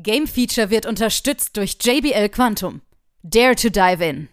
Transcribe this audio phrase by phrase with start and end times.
[0.00, 2.82] Game Feature wird unterstützt durch JBL Quantum.
[3.24, 4.28] Dare to dive in.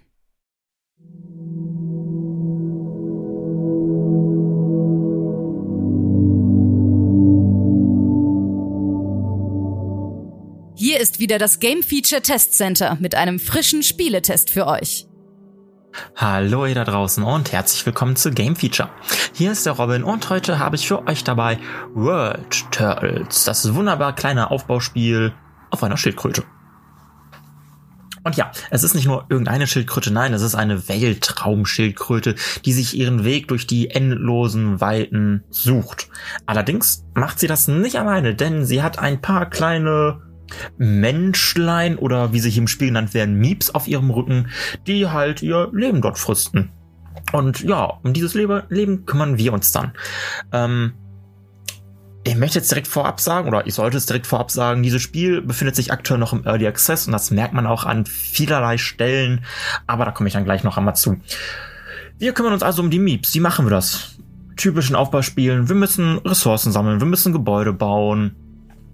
[10.78, 15.08] Hier ist wieder das Game Feature Test Center mit einem frischen Spieletest für euch.
[16.16, 18.90] Hallo ihr da draußen und herzlich willkommen zu Game Feature.
[19.34, 21.58] Hier ist der Robin und heute habe ich für euch dabei
[21.96, 25.34] World Turtles, das wunderbar kleine Aufbauspiel
[25.70, 26.44] auf einer Schildkröte.
[28.26, 32.34] Und ja, es ist nicht nur irgendeine Schildkröte, nein, es ist eine Weltraumschildkröte,
[32.66, 36.10] die sich ihren Weg durch die endlosen Weiten sucht.
[36.48, 40.22] Allerdings macht sie das nicht alleine, denn sie hat ein paar kleine
[40.78, 44.50] Menschlein oder wie sie hier im Spiel genannt werden, Mieps auf ihrem Rücken,
[44.88, 46.72] die halt ihr Leben dort fristen.
[47.32, 49.94] Und ja, um dieses Leben kümmern wir uns dann.
[50.52, 50.94] Ähm,
[52.26, 55.42] ich möchte jetzt direkt vorab sagen, oder ich sollte es direkt vorab sagen, dieses Spiel
[55.42, 59.46] befindet sich aktuell noch im Early Access und das merkt man auch an vielerlei Stellen,
[59.86, 61.18] aber da komme ich dann gleich noch einmal zu.
[62.18, 63.36] Wir kümmern uns also um die Mieps.
[63.36, 64.16] Wie machen wir das?
[64.56, 65.70] Typischen Aufbauspielen.
[65.70, 68.36] Wir müssen Ressourcen sammeln, wir müssen Gebäude bauen,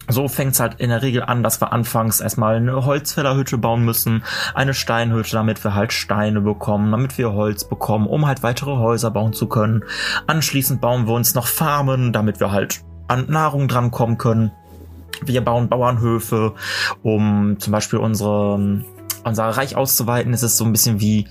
[0.10, 4.24] so fängt's halt in der Regel an, dass wir anfangs erstmal eine Holzfällerhütte bauen müssen,
[4.54, 9.12] eine Steinhütte, damit wir halt Steine bekommen, damit wir Holz bekommen, um halt weitere Häuser
[9.12, 9.86] bauen zu können.
[10.28, 14.52] Anschließend bauen wir uns noch Farmen, damit wir halt an Nahrung drankommen können.
[15.24, 16.54] Wir bauen Bauernhöfe,
[17.04, 18.84] um zum Beispiel unsere,
[19.24, 20.34] unser Reich auszuweiten.
[20.34, 21.28] Es ist so ein bisschen wie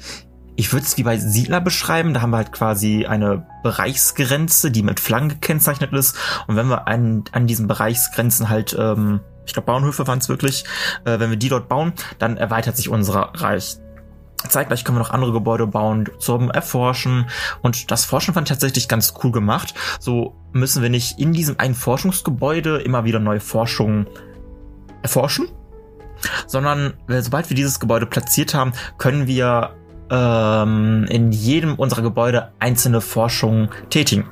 [0.56, 2.12] ich würde es wie bei Siedler beschreiben.
[2.12, 6.18] Da haben wir halt quasi eine Bereichsgrenze, die mit Flaggen gekennzeichnet ist.
[6.48, 10.64] Und wenn wir an, an diesen Bereichsgrenzen halt, ähm, ich glaube Bauernhöfe waren es wirklich,
[11.06, 13.78] äh, wenn wir die dort bauen, dann erweitert sich unser Reich.
[14.48, 17.26] Zeitgleich können wir noch andere Gebäude bauen zum Erforschen.
[17.62, 19.74] Und das Forschen fand ich tatsächlich ganz cool gemacht.
[19.98, 24.06] So müssen wir nicht in diesem einen Forschungsgebäude immer wieder neue Forschungen
[25.02, 25.48] erforschen,
[26.46, 29.74] sondern sobald wir dieses Gebäude platziert haben, können wir
[30.10, 34.28] ähm, in jedem unserer Gebäude einzelne Forschungen tätigen.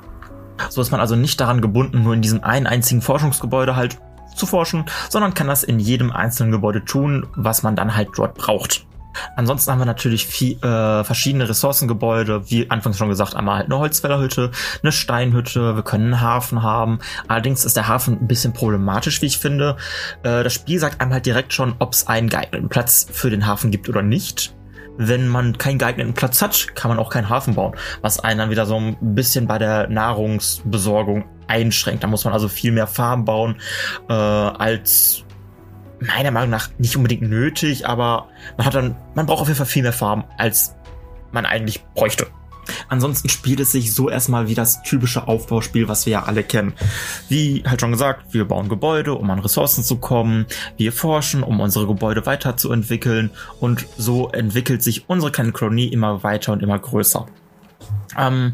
[0.69, 3.97] So ist man also nicht daran gebunden, nur in diesem einen einzigen Forschungsgebäude halt
[4.35, 8.35] zu forschen, sondern kann das in jedem einzelnen Gebäude tun, was man dann halt dort
[8.35, 8.85] braucht.
[9.35, 13.79] Ansonsten haben wir natürlich viel, äh, verschiedene Ressourcengebäude, wie anfangs schon gesagt, einmal halt eine
[13.79, 16.99] Holzfällerhütte, eine Steinhütte, wir können einen Hafen haben.
[17.27, 19.77] Allerdings ist der Hafen ein bisschen problematisch, wie ich finde.
[20.23, 23.47] Äh, das Spiel sagt einem halt direkt schon, ob es einen geeigneten Platz für den
[23.47, 24.53] Hafen gibt oder nicht
[25.01, 28.49] wenn man keinen geeigneten Platz hat, kann man auch keinen Hafen bauen, was einen dann
[28.49, 32.03] wieder so ein bisschen bei der Nahrungsbesorgung einschränkt.
[32.03, 33.61] Da muss man also viel mehr Farben bauen,
[34.09, 35.23] äh, als
[35.99, 38.27] meiner Meinung nach nicht unbedingt nötig, aber
[38.57, 40.75] man hat dann, man braucht auf jeden Fall viel mehr Farben, als
[41.31, 42.27] man eigentlich bräuchte.
[42.87, 46.73] Ansonsten spielt es sich so erstmal wie das typische Aufbauspiel, was wir ja alle kennen.
[47.27, 50.45] Wie halt schon gesagt, wir bauen Gebäude, um an Ressourcen zu kommen.
[50.77, 53.31] Wir forschen, um unsere Gebäude weiterzuentwickeln.
[53.59, 57.25] Und so entwickelt sich unsere kleine Kolonie immer weiter und immer größer.
[58.17, 58.53] Ähm,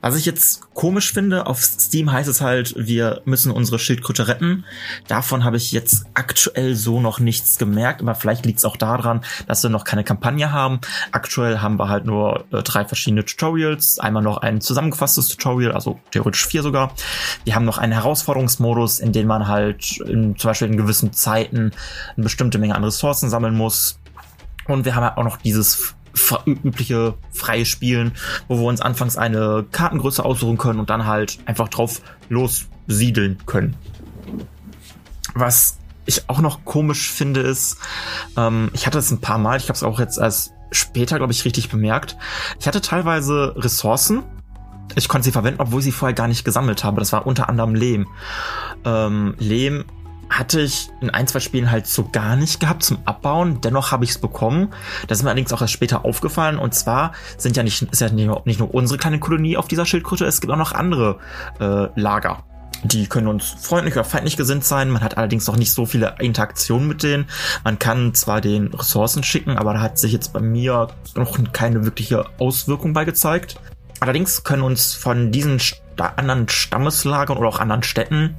[0.00, 4.64] was ich jetzt komisch finde, auf Steam heißt es halt, wir müssen unsere Schildkröte retten.
[5.08, 9.22] Davon habe ich jetzt aktuell so noch nichts gemerkt, aber vielleicht liegt es auch daran,
[9.46, 10.80] dass wir noch keine Kampagne haben.
[11.12, 13.98] Aktuell haben wir halt nur äh, drei verschiedene Tutorials.
[13.98, 16.92] Einmal noch ein zusammengefasstes Tutorial, also theoretisch vier sogar.
[17.44, 21.72] Wir haben noch einen Herausforderungsmodus, in dem man halt in, zum Beispiel in gewissen Zeiten
[22.16, 23.98] eine bestimmte Menge an Ressourcen sammeln muss.
[24.66, 25.95] Und wir haben halt auch noch dieses
[26.46, 28.12] übliche freie Spielen,
[28.48, 33.76] wo wir uns anfangs eine Kartengröße aussuchen können und dann halt einfach drauf lossiedeln können.
[35.34, 37.78] Was ich auch noch komisch finde ist,
[38.36, 41.32] ähm, ich hatte es ein paar Mal, ich habe es auch jetzt erst später, glaube
[41.32, 42.16] ich, richtig bemerkt.
[42.60, 44.22] Ich hatte teilweise Ressourcen,
[44.94, 47.00] ich konnte sie verwenden, obwohl ich sie vorher gar nicht gesammelt habe.
[47.00, 48.06] Das war unter anderem Lehm.
[48.84, 49.84] Ähm, Lehm
[50.28, 53.60] hatte ich in ein, zwei Spielen halt so gar nicht gehabt zum Abbauen.
[53.60, 54.72] Dennoch habe ich es bekommen.
[55.06, 56.58] Das ist mir allerdings auch erst später aufgefallen.
[56.58, 60.24] Und zwar sind ja nicht, ist ja nicht nur unsere kleine Kolonie auf dieser Schildkröte,
[60.24, 61.18] es gibt auch noch andere
[61.60, 62.44] äh, Lager.
[62.82, 64.90] Die können uns freundlich oder feindlich gesinnt sein.
[64.90, 67.26] Man hat allerdings noch nicht so viele Interaktionen mit denen.
[67.64, 71.84] Man kann zwar den Ressourcen schicken, aber da hat sich jetzt bei mir noch keine
[71.84, 73.58] wirkliche Auswirkung bei gezeigt.
[74.00, 75.60] Allerdings können uns von diesen
[75.96, 78.36] anderen Stammeslagern oder auch anderen Städten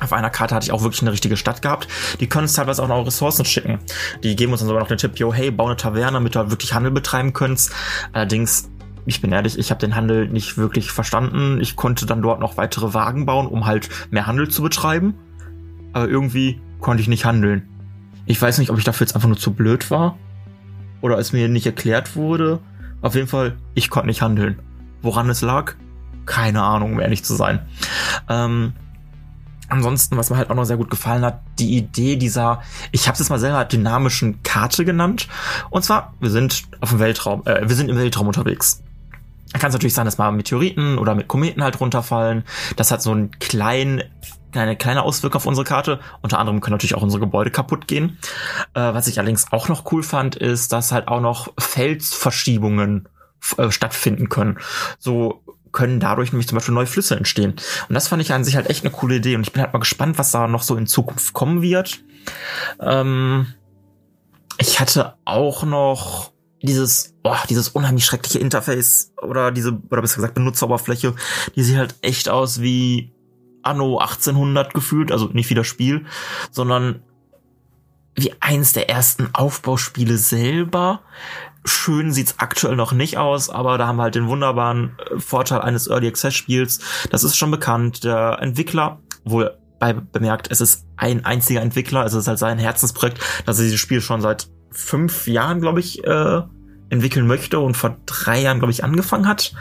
[0.00, 1.88] auf einer Karte hatte ich auch wirklich eine richtige Stadt gehabt.
[2.20, 3.78] Die können uns teilweise auch noch Ressourcen schicken.
[4.22, 6.40] Die geben uns dann sogar noch den Tipp, yo, hey, bau eine Taverne, damit du
[6.40, 7.72] halt wirklich Handel betreiben könntest.
[8.12, 8.70] Allerdings,
[9.06, 11.60] ich bin ehrlich, ich habe den Handel nicht wirklich verstanden.
[11.60, 15.14] Ich konnte dann dort noch weitere Wagen bauen, um halt mehr Handel zu betreiben.
[15.92, 17.68] Aber irgendwie konnte ich nicht handeln.
[18.26, 20.18] Ich weiß nicht, ob ich dafür jetzt einfach nur zu blöd war
[21.00, 22.60] oder es mir nicht erklärt wurde.
[23.02, 24.58] Auf jeden Fall, ich konnte nicht handeln.
[25.02, 25.74] Woran es lag?
[26.24, 27.60] Keine Ahnung, um ehrlich zu sein.
[28.30, 28.72] Ähm,
[29.68, 32.62] Ansonsten, was mir halt auch noch sehr gut gefallen hat, die Idee dieser,
[32.92, 35.28] ich habe es jetzt mal selber dynamischen Karte genannt.
[35.70, 38.82] Und zwar, wir sind auf dem Weltraum, äh, wir sind im Weltraum unterwegs.
[39.52, 42.44] Kann es natürlich sein, dass mal Meteoriten oder mit Kometen halt runterfallen.
[42.76, 44.02] Das hat so einen kleinen,
[44.52, 46.00] eine kleine Auswirkung auf unsere Karte.
[46.22, 48.18] Unter anderem können natürlich auch unsere Gebäude kaputt gehen.
[48.74, 53.08] Äh, was ich allerdings auch noch cool fand, ist, dass halt auch noch Felsverschiebungen
[53.58, 54.58] äh, stattfinden können.
[54.98, 55.43] So
[55.74, 57.54] können dadurch nämlich zum Beispiel neue Flüsse entstehen.
[57.88, 59.36] Und das fand ich an sich halt echt eine coole Idee.
[59.36, 62.00] Und ich bin halt mal gespannt, was da noch so in Zukunft kommen wird.
[62.80, 63.48] Ähm,
[64.58, 66.32] ich hatte auch noch
[66.62, 71.14] dieses, oh, dieses unheimlich schreckliche Interface oder diese, oder besser gesagt Benutzeroberfläche,
[71.54, 73.12] die sieht halt echt aus wie
[73.62, 76.06] Anno 1800 gefühlt, also nicht wie das Spiel,
[76.50, 77.02] sondern
[78.14, 81.00] wie eins der ersten Aufbauspiele selber.
[81.64, 85.60] Schön sieht's aktuell noch nicht aus, aber da haben wir halt den wunderbaren äh, Vorteil
[85.60, 86.80] eines Early Access Spiels.
[87.10, 88.04] Das ist schon bekannt.
[88.04, 93.18] Der Entwickler, wohl bei bemerkt, es ist ein einziger Entwickler, es ist halt sein Herzensprojekt,
[93.46, 96.42] dass er dieses Spiel schon seit fünf Jahren, glaube ich, äh,
[96.90, 99.54] entwickeln möchte und vor drei Jahren, glaube ich, angefangen hat.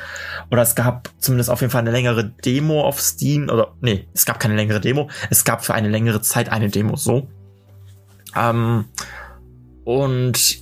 [0.51, 3.49] Oder es gab zumindest auf jeden Fall eine längere Demo auf Steam.
[3.49, 5.09] Oder nee, es gab keine längere Demo.
[5.29, 7.27] Es gab für eine längere Zeit eine Demo, so.
[8.35, 8.85] Ähm,
[9.83, 10.57] und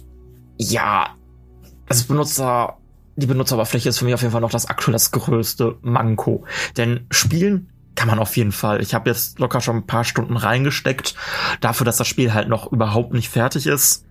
[0.58, 1.16] ja,
[1.92, 2.78] das Benutzer,
[3.16, 6.46] die Benutzeroberfläche ist für mich auf jeden Fall noch das aktuell das größte Manko.
[6.78, 8.82] Denn spielen kann man auf jeden Fall.
[8.82, 11.16] Ich habe jetzt locker schon ein paar Stunden reingesteckt,
[11.60, 14.06] dafür, dass das Spiel halt noch überhaupt nicht fertig ist.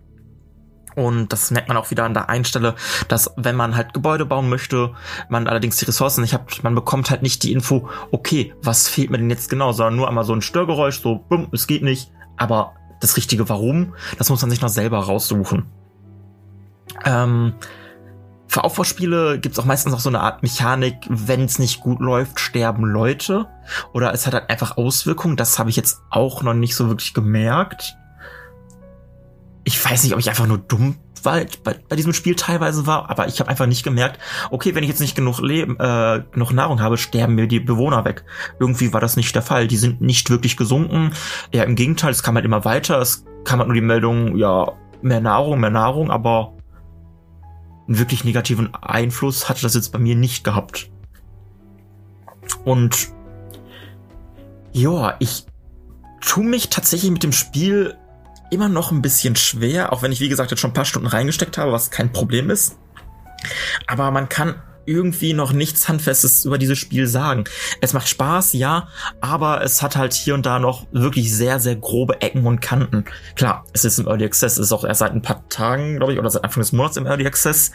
[0.97, 2.75] Und das merkt man auch wieder an der Einstelle,
[3.09, 4.93] dass wenn man halt Gebäude bauen möchte,
[5.29, 9.11] man allerdings die Ressourcen nicht hat, man bekommt halt nicht die Info, okay, was fehlt
[9.11, 12.11] mir denn jetzt genau, sondern nur einmal so ein Störgeräusch, so, bumm, es geht nicht,
[12.37, 15.67] aber das richtige Warum, das muss man sich noch selber raussuchen.
[17.05, 17.55] Ähm,
[18.47, 22.01] für Aufbauspiele gibt es auch meistens auch so eine Art Mechanik, wenn es nicht gut
[22.01, 23.47] läuft, sterben Leute.
[23.93, 25.37] Oder es hat halt einfach Auswirkungen.
[25.37, 27.97] Das habe ich jetzt auch noch nicht so wirklich gemerkt
[29.65, 33.29] ich weiß nicht, ob ich einfach nur dumm bei, bei, diesem Spiel teilweise war, aber
[33.29, 34.19] ich habe einfach nicht gemerkt,
[34.51, 38.07] okay, wenn ich jetzt nicht genug Leben, äh, genug Nahrung habe, sterben mir die Bewohner
[38.07, 38.25] weg.
[38.59, 39.67] Irgendwie war das nicht der Fall.
[39.67, 41.13] Die sind nicht wirklich gesunken.
[41.53, 42.99] Eher im Gegenteil, es kam halt immer weiter.
[43.01, 46.55] Es kam halt nur die Meldung, ja, mehr Nahrung, mehr Nahrung, aber
[47.91, 50.89] einen wirklich negativen Einfluss hatte das jetzt bei mir nicht gehabt.
[52.65, 53.09] Und
[54.73, 55.45] ja, ich
[56.21, 57.97] tu mich tatsächlich mit dem Spiel
[58.53, 61.09] immer noch ein bisschen schwer, auch wenn ich, wie gesagt, jetzt schon ein paar Stunden
[61.09, 62.79] reingesteckt habe, was kein Problem ist.
[63.89, 67.45] Aber man kann irgendwie noch nichts Handfestes über dieses Spiel sagen.
[67.81, 68.89] Es macht Spaß, ja,
[69.21, 73.05] aber es hat halt hier und da noch wirklich sehr, sehr grobe Ecken und Kanten.
[73.37, 76.13] Klar, es ist im Early Access, es ist auch erst seit ein paar Tagen, glaube
[76.13, 77.71] ich, oder seit Anfang des Monats im Early Access.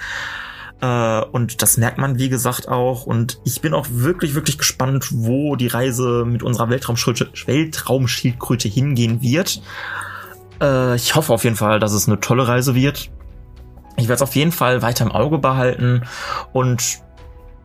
[0.82, 3.06] Äh, und das merkt man, wie gesagt, auch.
[3.06, 9.62] Und ich bin auch wirklich, wirklich gespannt, wo die Reise mit unserer Weltraumschildkröte hingehen wird.
[10.62, 13.10] Äh, ich hoffe auf jeden Fall, dass es eine tolle Reise wird.
[13.98, 16.04] Ich werde es auf jeden Fall weiter im Auge behalten
[16.52, 17.00] und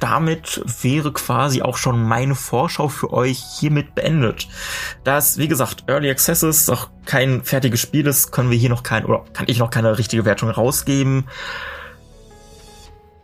[0.00, 4.48] damit wäre quasi auch schon meine Vorschau für euch hiermit beendet.
[5.04, 8.70] Da es, wie gesagt, Early Access ist, auch kein fertiges Spiel ist, können wir hier
[8.70, 11.24] noch kein, oder kann ich noch keine richtige Wertung rausgeben.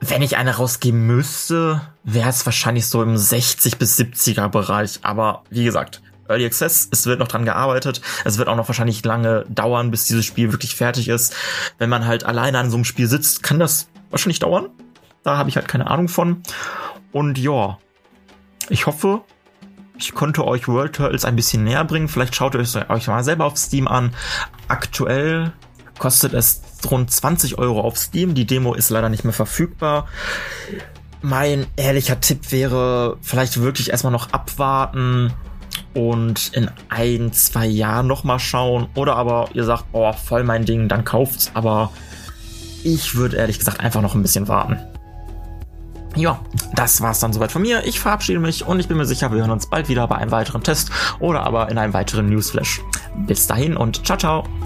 [0.00, 5.00] Wenn ich eine rausgeben müsste, wäre es wahrscheinlich so im 60 bis 70er Bereich.
[5.02, 8.02] Aber wie gesagt, Early Access, es wird noch dran gearbeitet.
[8.25, 11.34] Es wird auch noch wahrscheinlich lange dauern, bis dieses Spiel wirklich fertig ist.
[11.79, 14.69] Wenn man halt alleine an so einem Spiel sitzt, kann das wahrscheinlich dauern.
[15.26, 16.44] Da habe ich halt keine Ahnung von.
[17.10, 17.78] Und ja,
[18.68, 19.22] ich hoffe,
[19.98, 22.06] ich konnte euch World Turtles ein bisschen näher bringen.
[22.06, 24.14] Vielleicht schaut ihr euch mal selber auf Steam an.
[24.68, 25.52] Aktuell
[25.98, 28.36] kostet es rund 20 Euro auf Steam.
[28.36, 30.06] Die Demo ist leider nicht mehr verfügbar.
[31.22, 35.32] Mein ehrlicher Tipp wäre, vielleicht wirklich erstmal noch abwarten
[35.92, 38.86] und in ein, zwei Jahren nochmal schauen.
[38.94, 41.50] Oder aber ihr sagt, oh, voll mein Ding, dann kauft's.
[41.54, 41.90] Aber
[42.84, 44.78] ich würde ehrlich gesagt einfach noch ein bisschen warten.
[46.17, 46.41] Ja,
[46.75, 47.85] das war's dann soweit von mir.
[47.85, 50.31] Ich verabschiede mich und ich bin mir sicher, wir hören uns bald wieder bei einem
[50.31, 52.81] weiteren Test oder aber in einem weiteren Newsflash.
[53.27, 54.66] Bis dahin und ciao, ciao.